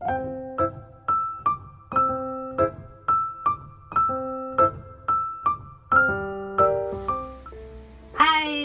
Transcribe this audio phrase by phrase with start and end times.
[0.00, 0.08] 嗨，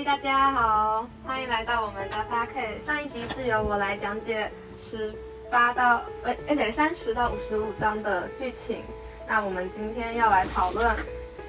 [0.06, 2.80] 大家好，欢迎来到我们的八 K。
[2.80, 5.14] 上一集是由我来讲解十
[5.52, 8.82] 八到呃，而且三十到五十五章的剧情。
[9.28, 10.96] 那我们今天要来讨论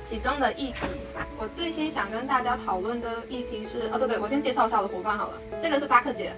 [0.04, 0.80] 其中的议题。
[1.38, 5.34] 我最先想跟大家讨论的议题是，哦对对，我先介绍一下我的伙伴好了。
[5.62, 6.32] 这个是巴克姐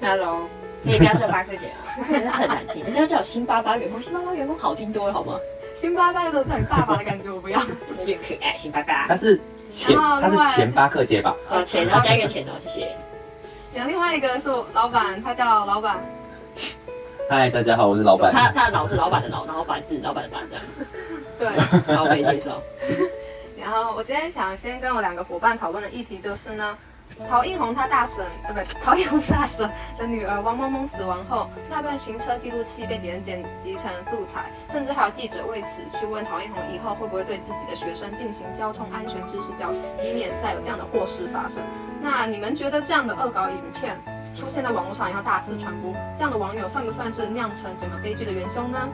[0.00, 0.48] ，Hello，
[0.84, 1.82] 可以不要叫巴克姐啊，
[2.32, 2.84] 很难听。
[2.84, 5.34] 人家叫我辛巴巴员工，辛巴巴员工好听多了好吗？
[5.74, 7.60] 辛巴巴的很大把的感觉，我不要。
[7.98, 9.14] 有点可爱，辛巴巴他。
[9.14, 9.40] 是
[9.70, 11.36] 前他是前巴克姐吧？
[11.50, 12.96] 哦，前，然后加一个钱哦，谢谢。
[13.74, 16.02] 然后另外一个是我老板，他叫老板。
[17.28, 18.32] 嗨，大家好，我是老板。
[18.32, 20.64] 他他的老是老板的老，然后板是老板的板这样。
[21.38, 21.94] 对。
[21.94, 22.62] 好，可以接受。
[23.60, 26.76] 然后我今天想先跟我两个伙伴讨论的议题就是呢，
[27.28, 29.68] 陶映红他大婶，呃，不，陶映红大婶
[29.98, 41.62] 的女儿王萌萌死亡后，那段行车记录器被别人剪辑成素材，甚至还有记者为此去问陶映红以后会不会对自己的学生进行交通安全知识教育，以免再有这样的祸事发生。
[42.00, 43.96] 那你们觉得这样的恶搞影片
[44.34, 48.88] 出现在网络上以后大肆传播，这样的网友算不算是酿成整个悲剧的元凶呢？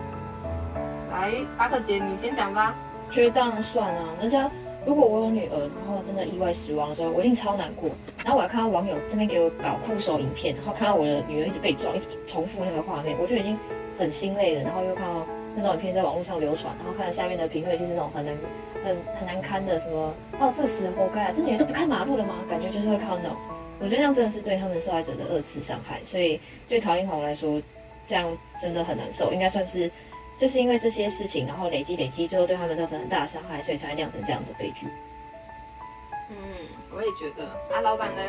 [1.12, 2.75] 来，巴克姐你先讲吧。
[3.10, 4.50] 觉得当然算啊，人家
[4.86, 7.88] 如果我有女儿，然后真的意外死亡的时候，我一定超难过。
[8.22, 13.58] 然后我还看到网友这边给我搞酷手影片，然后看到我的女儿一直被撞，一直重复那个画面，我就已经
[13.98, 14.62] 很心累了。
[14.62, 15.26] 然后又看到
[15.56, 18.36] 那种影片在网络上流传，然后看到下面的评论就是那种很难、
[18.84, 22.34] 很很难堪的什么哦，这死活该啊，这女人都不看马路了吗？
[22.50, 23.36] 感觉就是会看到那种，
[23.78, 25.98] 我觉得这样真的是对他们受害者的二次伤害。
[26.04, 26.38] 所以
[26.69, 27.60] 对陶英红来说，
[28.06, 28.26] 这样
[28.60, 29.91] 真的很难受，应该算是。
[30.38, 34.86] 就是因为这些事情，然后累积累积之后，对他们造成很大的伤害，所以才会酿成这样的悲剧。
[36.30, 36.36] 嗯，
[36.92, 37.44] 我也觉得。
[37.74, 38.22] 啊，老板呢？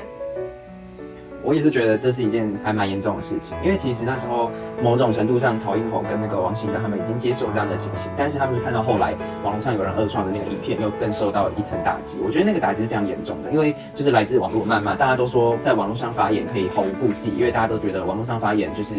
[1.45, 4.49] 我也是觉得这是一件还蛮严重的事情，因为其实那时候
[4.81, 12.19] 某种程度上，陶映红跟那个王心的他们已经接受这样的情形，但是他们是看到后来网络上有人二创的那个影片，又更受到一层打击。
[12.25, 18.95] 我觉得那个打击是非常严重的，因为就是来自网络谩骂，大家都说在网络上发言可以毫无顾忌，因为大家都觉得网络上发言就是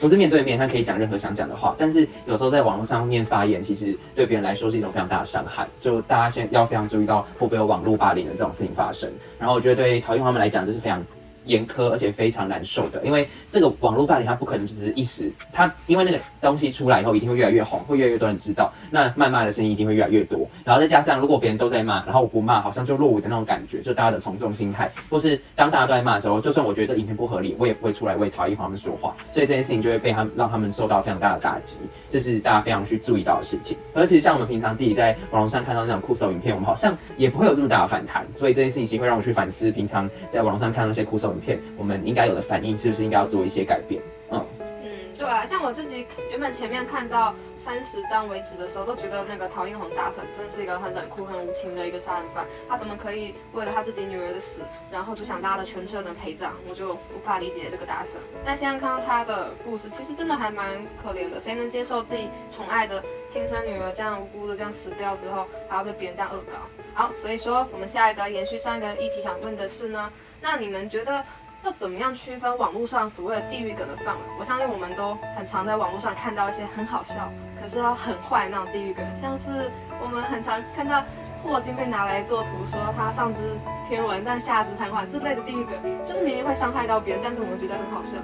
[0.00, 5.68] 不是面对面，他可以讲任何想讲的话，但是有时候在网络上面发言，其实对别人来说是一种非常大的伤害。
[5.78, 9.10] 就大家现在要非常注意到会不会有网络霸凌的这种事情发生。
[9.38, 11.02] 然后我觉得对陶映红他们来讲，这是非常。
[11.44, 31.78] 严苛而且非常难受的，因为这个网络霸凌它不可能只是一时，它因为那个东西出来以后一定会越来越红，会越来越多人知道，那谩骂的声音一定会越来越多，然后再加上如果别人都在骂，然后我不骂，好像就落伍的那种感觉，就大家的从众心态，或是当大家都在骂的时候，就算我觉得这影片不合理，我也不会出来为陶艺他们说话，所以这件事情就会被他让他们受到非常大的打击，
[32.08, 33.76] 这是大家非常去注意到的事情。
[33.94, 44.00] 而且像我们平常自己在网络上看到那种酷手影片，我们好像也不会有这么大的反弹，所以这件事情会让我去反思，平常在网络上看到那些酷手影片，我们应该有的反应是不是应该要做一些改变？
[44.30, 47.34] 嗯，嗯，对啊，像我自己原本前面看到
[47.64, 52.46] 三十章为止的时候，都觉得那个陶英红大婶真是一个很冷酷、很无情的一个杀人犯。
[52.68, 54.60] 他怎么可以为了他自己女儿的死，
[54.90, 56.50] 然后就想拉了全车人陪葬？
[56.68, 58.20] 我就无法理解这个大婶。
[58.44, 61.38] 但现在看到他的故事，其实真的还蛮可怜的。
[61.38, 66.58] 谁能接受自己宠爱的亲生女儿这样无辜的这样死掉之后，还要被别人这样恶搞？
[66.94, 71.24] 好，所以说我们下一个延续上一个议题想问的是呢，那你们觉得？
[71.64, 74.20] 要怎么样区分网络上所谓的地狱梗的范围？
[74.36, 79.70] 我相信我们都很常在网络上看到一些很好笑，可是要很坏那种地狱梗，像是
[80.02, 81.04] 我们很常看到
[81.40, 83.40] 霍金被拿来做图，说他上知
[83.88, 88.18] 天文但下知瘫痪之类的地狱梗，就是明明会伤害到别人，但是我们觉得很好笑。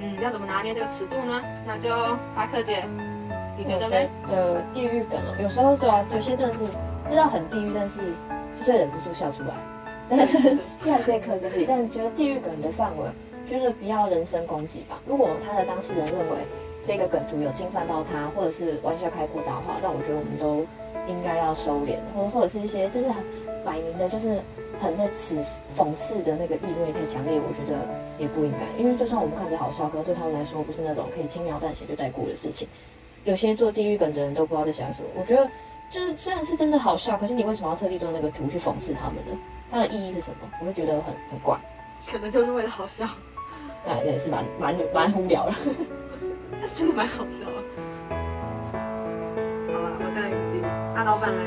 [0.00, 1.40] 嗯，要怎么拿捏这个尺度呢？
[1.64, 1.88] 那就
[2.34, 2.84] 巴克姐，
[3.56, 4.08] 你觉得呢？
[4.26, 6.60] 就地狱梗，有时候对啊，有些真的是
[7.08, 8.00] 知道很地狱，但是
[8.56, 9.54] 就是忍不住笑出来。
[10.16, 10.38] 但是
[10.80, 13.04] 还是会克制自己，但觉得地狱梗的范围
[13.46, 15.00] 就是不要人身攻击吧。
[15.06, 16.36] 如果他的当事人认为
[16.84, 20.66] 这个梗图有侵犯到他，或者是玩笑开过大话，那我觉得我们都
[21.10, 23.24] 应该要收敛，或或者是一些就是很
[23.64, 24.36] 摆明的，就是
[24.80, 25.40] 很在此
[25.76, 27.78] 讽刺的那个意味太强烈，我觉得
[28.18, 28.82] 也不应该。
[28.82, 32.68] 因为就算我们看着好笑，可是对他们来说不是那种可以轻描淡写就带过的事情。
[33.24, 35.08] 有些做地狱梗的人都不知道在想什么。
[35.16, 35.48] 我觉得
[35.92, 39.38] 就是虽然是真的好笑，可是你为什么要特地做那个图去讽刺他们呢？
[39.70, 40.48] 它的意义是什么？
[40.60, 41.58] 我会觉得很很怪，
[42.10, 43.04] 可能就是为了好笑，
[43.84, 45.52] 那也是蛮蛮蛮无聊的。
[46.72, 47.52] 真的蛮好笑的。
[49.70, 50.60] 好了，我这样有理。
[50.94, 51.40] 那老板呢？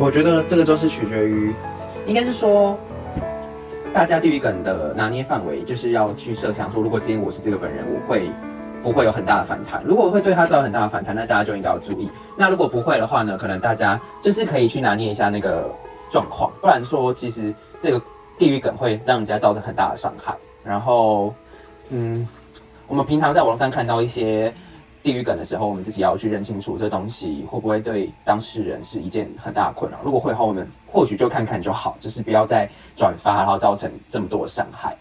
[0.00, 1.54] 我觉得这个就是取决于，
[2.06, 2.76] 应该是说，
[3.92, 8.28] 大家地狱梗的拿捏范围，就是要去设想说，如果今天我是这个本人，我会
[8.82, 9.82] 不会有很大的反弹？
[9.84, 12.10] 如果会对他造成很大的反弹，那大家就应该要注意。
[12.36, 15.70] 那如果不会的话呢，可能大家就是可以去拿捏一下那个
[16.10, 18.02] 状况，不然说其实这个
[18.38, 20.34] 地狱梗会让人家造成很大的伤害。
[20.64, 21.34] 然后，
[21.90, 22.26] 嗯，
[22.86, 24.52] 我们平常在网上看到一些
[25.02, 29.98] 地域梗的时候，我们自己要去认清楚这东西会不会对当事人是一件很大的困扰。
[30.04, 34.96] 如果会的话，我们或许就看看就好，就是不要再转发，然后造成这么多伤害。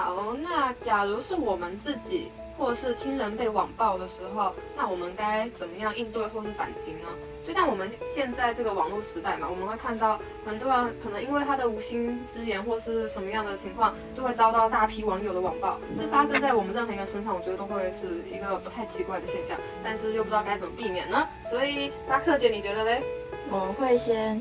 [0.00, 7.08] 好，那假如是我们自己或是亲人被网暴的时候，那我们该怎么样应对或是反击呢？
[7.46, 15.78] 就像我们现在这个网络时代嘛，我们会看到很多人可能因为他的无心之言或是什么样的情况，就会遭到大批网友的网暴。
[15.98, 21.28] 这发生在我们任何一个身上，我觉得都会是一个不太奇怪的现象，但是又不知道该怎么避免呢？
[21.50, 23.02] 所以巴克姐，你觉得嘞？
[23.50, 24.40] 我会先，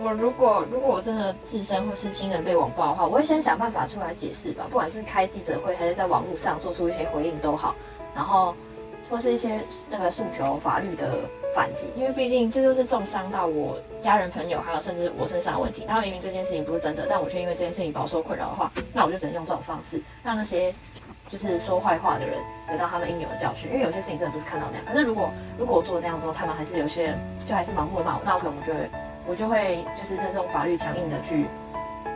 [0.00, 7.74] 我如果如果我真的自身或是亲人被网暴的话，我会先想办法出来解释吧，不管是开记者会还是在网络上做出一些回应都好，
[8.14, 8.54] 然后
[9.10, 9.60] 或是一些
[9.90, 11.18] 那个诉求法律的
[11.52, 15.84] 反击，因为毕竟这就是重伤到我家人朋友还有甚至我身上的问题。
[15.86, 20.72] 然后明明这件事情不是真的，但我却因为这件事情饱受困扰的话，那我就只能用这种方式让那些
[21.28, 23.68] 就是说坏话的人得到他们应有的教训。
[23.72, 25.28] 因为有些事情真的不是看到那样，可是如果
[25.58, 28.88] 如果我做的那样之后，他们还是有些人就还是盲目的骂我，那我可能我就会
[29.28, 31.44] 我就会就是这种法律强硬的去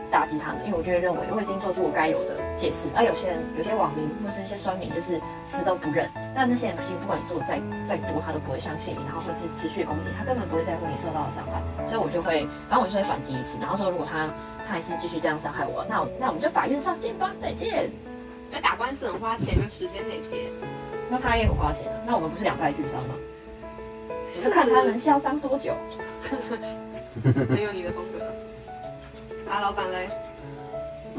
[0.09, 2.89] 打击他们，因为我就会认为我已经做出我该有的解释。
[2.95, 11.61] 而有些人有些网民或是一些酸民就是死都不认，那那些人其实不管你做的再再多，他都不会相信你，然后会持持续地攻击，他根本不会在乎你受到的伤害。
[11.85, 14.27] 所以我就会，然后我就会反击一次，然后说如果他
[14.65, 17.89] 他还是继续这样伤害我，那我那我们就法院上见吧，再见。
[18.49, 20.49] 因为打官司很花钱跟时间累积，
[21.09, 23.15] 那他也很花钱啊，那我们不是两败俱伤吗？
[24.35, 25.73] 我就看他能嚣张多久。
[27.21, 29.51] 很有你的风格。
[29.51, 30.09] 啊，老板嘞？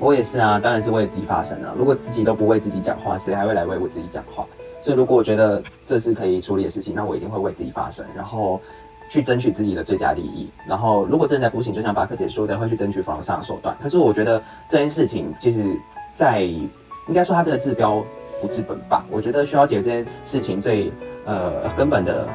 [0.01, 1.73] 我也是啊，当然是为自己发声啊。
[1.79, 4.45] 如果自己都不为自己讲话，谁还会来为我自己讲话？
[4.83, 8.61] 所以如果我觉得这是可以处理的事情，那我一定会为自己发声，然后
[9.09, 10.51] 去争取自己的最佳利益。
[10.67, 13.77] 然后如果正在不行，就像巴克姐说的，会去争取法律上的手段。
[13.81, 15.79] 可是我觉得这件事情，其实
[16.13, 16.69] 在应
[17.15, 18.05] 该说它这个治标
[18.41, 19.05] 不治本吧。
[19.11, 20.93] 我觉得需要解决这件事情最
[21.25, 22.29] 呃根本的。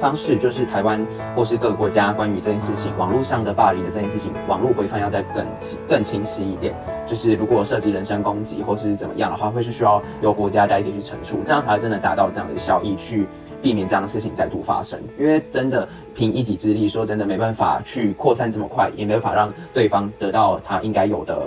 [0.00, 1.04] 方式就是台湾
[1.34, 5.46] 或是各个国家关于这件事情，网络上的霸凌的这件事情，网络规范要再更
[5.88, 6.74] 更清晰一点。
[7.06, 13.26] 就是如果涉及人身攻击或是怎么样的话，会是需要由国家代替去惩处，这样才真的达到这样的效益，去
[13.62, 15.00] 避免这样的事情再度发生。
[15.18, 21.42] 因为真的凭一己之力，说真的没办法去扩散这么快，也没办法让对方得到他应该有的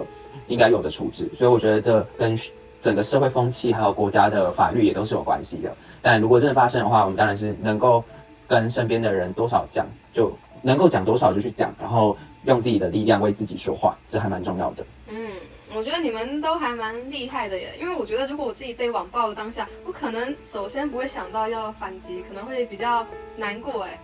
[0.47, 1.29] 应该有的处置。
[1.35, 2.37] 所以我觉得这跟
[2.81, 5.71] 整个社会风气还有国家的法律也都是有关系的。
[6.01, 8.03] 但如果真的发生的话，我们当然是能够。
[8.49, 14.83] 跟身边的人多少讲，就能够讲多少就去讲，然后用自己的力量为自己说话，这还蛮重要的。
[15.07, 15.31] 嗯，
[15.75, 23.05] 我觉得你们都还蛮厉害的耶，因为我觉得如果我自己被网暴的当下，我可能首先不会想到要反击，可能会比较
[23.37, 23.99] 难过哎，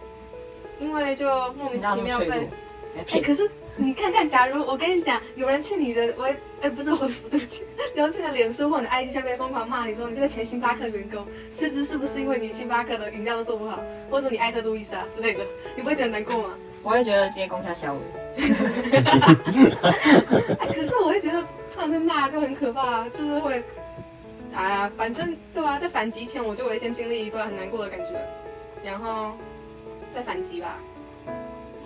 [0.80, 2.47] 因为就莫名其妙被。
[2.97, 6.24] 哎，可是你看看，假如我跟你讲，有人去你的我，
[6.62, 6.97] 哎，不是 我，
[7.30, 7.63] 对不起，
[7.94, 11.25] 有人去你的脸书或者 IG 下面疯狂骂你说你这个前星巴克员工，
[11.56, 15.44] 辞职是不是因为你星巴克的饮料都做不好，或者说你爱喝路易莎之类的，
[15.75, 16.56] 你不会觉得难过吗？
[16.83, 18.00] 我会觉得今天攻下小伟。
[20.59, 21.42] 哎，可是我会觉得
[21.74, 23.62] 突然被骂就很可怕，就是会，
[24.53, 28.12] 哎呀，反正对啊，在反击前我就会先经历一段很难过的感觉，
[28.83, 29.33] 然后
[30.13, 30.77] 再反击吧。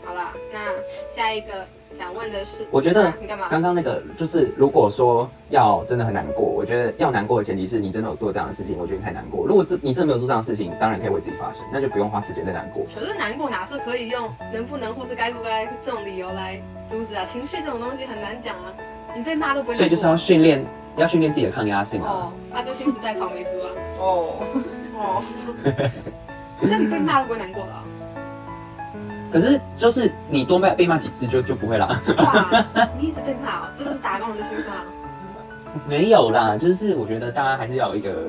[0.10, 0.60] 好了，那
[1.08, 1.54] 下一个
[1.96, 3.48] 想问的是，我觉得你干嘛？
[3.48, 9.46] 刚刚那个就是，如果说要真的很难过，我觉得要难过的前提是你真的有做这样的事情，我觉得你太难过。
[9.46, 12.84] 如果这你真的没有做这样的事情，当然可以为自己发声，那就不用花时间在难过。
[12.96, 17.24] 可是难过哪是可以用能不能或是该不该这种理由来阻止啊？
[17.24, 18.74] 情绪这种东西很难讲啊，
[19.16, 19.76] 你被骂都不会。
[19.76, 22.10] 所以就是要训练，要训练自己的抗压性啊。
[22.10, 23.70] 哦，那就新时代草莓族啊。
[24.00, 24.34] 哦
[24.98, 25.24] 哦，
[26.64, 27.74] 那你被骂都不会难过的。
[29.32, 32.02] 可是，就是你多被被骂几次就就不会啦。
[32.18, 34.76] 哇，你一直被骂，这都是打工人的心酸。
[35.88, 38.28] 没有啦，就是我觉得大家还是要有一个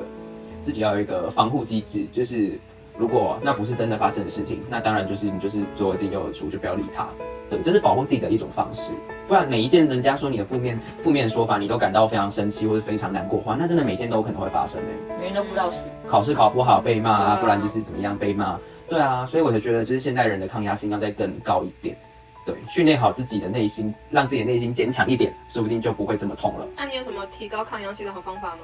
[0.61, 2.51] 自己要有一个防护机制，就是
[2.97, 7.07] 如果那不是真的发生的事情，那当然就是你就是左耳进右耳出，就不要理他。
[7.49, 8.93] 对，这是保护自己的一种方式。
[9.27, 15.15] 不然每一件人家说你的负面负面说法，你都感到非常生气或者非常难过的话，那真的每天都可能会发生诶。
[15.19, 15.87] 每天都哭到死。
[16.07, 18.57] 考试考不好被骂啊，不然就是怎么样被骂。
[18.91, 21.95] 对啊，所以我才觉得，就是现代人的抗压性要再更高一点。
[22.45, 26.67] 对，训练好自己的内心，让自己的内心坚强一点，说不定就不会这么痛了。
[26.75, 28.57] 那你有什么提高抗压性的好方法吗？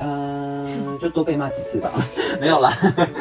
[0.00, 0.66] 嗯，
[0.98, 1.92] 就多被骂几次吧。
[2.40, 2.72] 没有啦，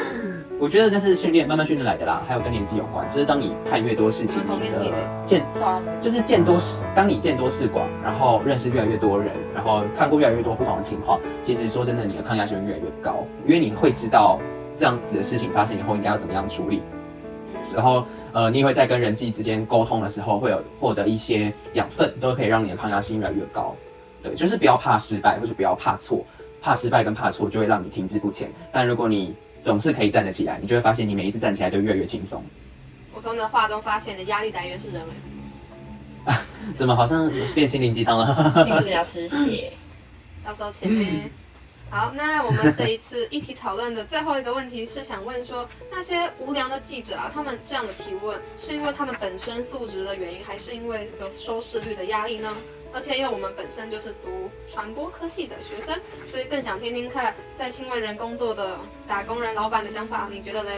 [0.59, 2.23] 我觉得那是训练，慢慢训练来的啦。
[2.27, 4.91] 还有跟年纪有关，就是当你看越多事情，你的
[5.23, 5.45] 见，
[6.01, 14.39] 就是见多识，当你见多识广，然后认识越来越多人，然后看过越来越多不同的情况，其实说真的，你的抗压性会越来越高，因为你会知道。
[14.77, 16.81] 这样子的事情发生以后，应该要怎么样处理？
[17.73, 23.75] 然后，呃，你也会在跟人际之间沟通的时候，会有获得一些养分，都可以让你的抗压性越来越高。
[24.23, 26.25] 对，就是不要怕失败，或者不要怕错，
[26.61, 28.49] 怕失败跟怕错就会让你停滞不前。
[28.71, 32.41] 但如果你总是可以站得起来，你就会发现你每一次站起来都越来越轻松。
[33.13, 36.33] 我从你的话中发现，你的压力来源是人为。
[36.75, 38.53] 怎么好像变心灵鸡汤了？
[38.63, 39.73] 心理治疗师，谢谢。
[40.45, 41.29] 到时候前面。
[41.89, 52.53] 好，那我们这一次议题讨论的最后一个问题是想问说，那些无良的记者啊，他们这样的提问，是因为他们本身素质的原因，还是因为有收视率的压力呢？
[52.93, 58.77] 而且因为我们本身就是读传播科系的学生，所以更想听听看在新闻人工作的
[59.07, 60.77] 打工人老板的想法，你觉得嘞？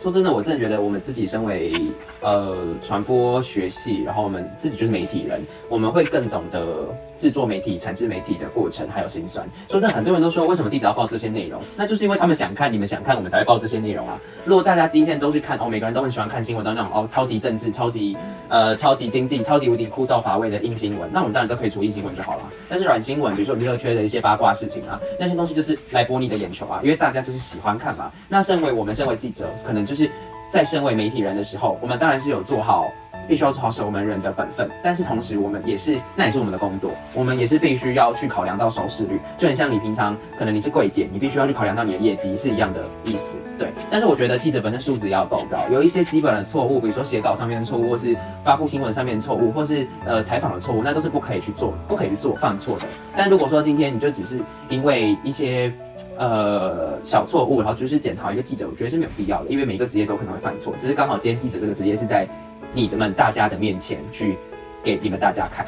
[0.00, 1.74] 说真的，我真的觉得我们自己身为
[2.22, 5.38] 呃传播学系，然后我们自己就是媒体人，
[5.68, 6.88] 我们会更懂得
[7.18, 9.46] 制作媒体、产制媒体的过程还有辛酸。
[9.68, 14.18] 说真的，很多人都说为什么记者要报这些内容，那就是因为他们想看，你们想看，我们才会报这些内容啊。
[14.46, 18.16] 如果大家今天都去看哦，每个人都很喜欢看新闻，都那种哦超级政治、超级
[18.48, 22.50] 呃超级经济、超级无敌枯燥乏味的硬新闻，那我们当然都可以出硬新闻就好了。
[22.70, 28.10] 但是软新闻，比如说娱乐圈的一些八卦事情啊，那些东西就是来博你的眼球啊，因为大家就是喜欢看嘛。
[28.30, 30.08] 那身为我们身为记者，可能就是
[30.48, 32.88] 在身为媒体人的时候，我们当然是有做好。
[33.28, 43.68] 必须要做好守门人的本分，但是同时我们也是，那也是我们的工作，我们也是必须要去考量到收视率，就很像你平常可能你是柜姐，你必须要去考量到你的业绩是一样的意思，对。
[43.88, 52.86] 但是我觉得记者本身素质要够高，有一些基本的错误，比如说写稿上面的错误，或是发布新闻上面的错误，或是呃采访的错误，那都是不可以去做，不可以去做犯错的。
[53.16, 55.72] 但如果说今天你就只是因为一些
[56.16, 62.28] 呃小错误，然后就是检讨一个记者，我觉得是没有必要的，因为每个职业都可能会犯错，只是刚好今天记者这个职业是在。
[62.72, 64.38] 你们大家的面前去
[64.80, 65.66] 给你们大家看。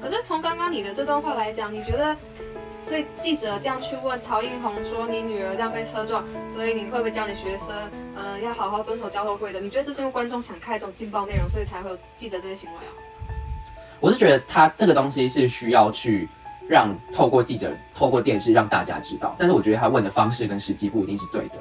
[0.00, 2.16] 可是从刚刚你的这段话来讲，你觉得，
[2.86, 7.76] 所以记者这样去问陶映红说你女儿这样被车撞，所以你会不会教你学生，
[8.16, 9.60] 嗯，要好好遵守交通规则？
[9.60, 12.90] 你觉得这是因为观众想看这种劲爆内容，所以才会有记者这些行为啊？
[14.00, 16.26] 我是觉得他这个东西是需要去
[16.68, 21.54] 让透过记者、透过电视让大家知道，但是我觉得他问的方式跟时机不一定是对的。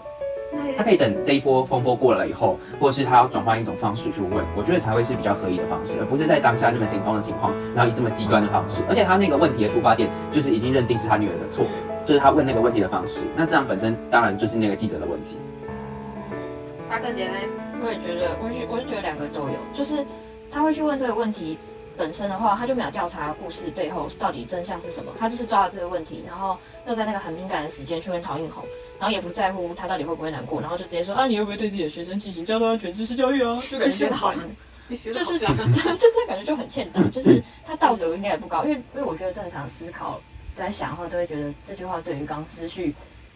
[0.77, 8.83] 他可以等这一波风波过了以后，或者是他要转换一种方式去问，我觉得才会是比较合理的方式，而不是在当下那么紧绷的情况，然后以这么极端的方式。
[8.87, 11.65] 而且他那个问题的出发点就是已经认定是他女儿的错，
[12.05, 13.21] 就是他问那个问题的方式。
[13.35, 15.37] 那这样本身当然就是那个记者的问题。
[16.89, 17.37] 八哥姐呢？
[17.83, 20.03] 我也觉得，我是我是觉得两个都有，就是
[20.49, 21.57] 他会去问这个问题
[21.97, 28.63] 本身的话，他就没有调查故事背后到底真相是什么，他就是抓了这个问题，然后又在那个很敏感的时间去问陶映红。
[28.99, 33.61] 然后也不在乎他到底会不会难过，然后就直接说啊，你会不会对自己的学生进行交通安全知识教育啊？
[33.69, 34.35] 就感觉就很，
[34.89, 40.19] 就是 就这感觉就很欠打，就是他道德应该也不高，因为因为我觉得正常思考
[40.55, 42.91] 在想的话，都会觉得这句话对于刚失去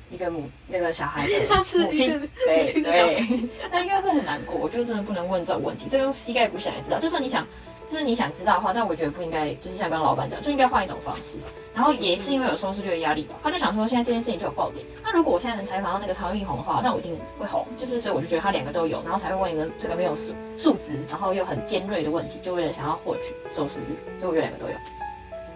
[0.09, 1.33] 一个母那个小孩的
[1.77, 4.55] 母亲，对对，他应该会很难过。
[4.55, 7.45] 我觉得真的不能问这种问题，这个用膝盖骨想也知道，就算你想。
[7.91, 11.37] 就是你想知道的话，但我觉得不应该，就是像刚刚老板讲，就应该换一种方式。
[11.75, 14.85] 然后也是因为有收视率的压力吧，他就想说现在这件事情就有爆点。
[15.03, 17.67] 那如果我现在能采访到那个唐映红的话，那我一定会红。
[17.77, 23.97] 就是所以我就觉得他两个都有，然后才会问一个这个没有素素质，然后又很尖锐的问题，就为了想要获取收视率。
[24.17, 24.73] 所以我觉得两个都有。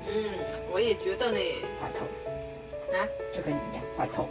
[0.08, 0.30] 嗯，
[0.74, 1.39] 我也觉得呢。
[1.82, 2.06] 坏透
[2.98, 3.00] 啊，
[3.34, 4.27] 就跟你一样坏透。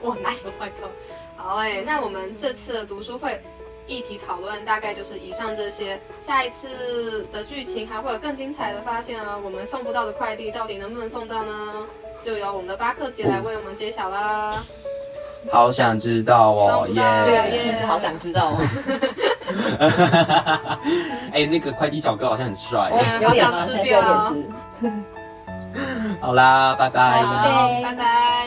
[0.00, 0.88] 我哪有坏透？
[1.36, 3.38] 好哎，那我们这次的读书会。
[3.86, 9.38] 议题讨论大概就是以上这些，下一次的剧情还会有更精彩的发现啊！
[9.42, 11.86] 我们送不到的快递到底能不能送到呢？
[12.22, 14.64] 就由我们的巴克姐来为我们揭晓啦！
[15.52, 17.02] 好想知道哦，耶！
[17.26, 18.56] 这个语气是好想知道哦。
[21.34, 24.00] 哎，那个快递小哥好像很帅，有点吃掉。
[26.22, 27.22] 好啦，拜拜，
[27.82, 28.43] 拜拜。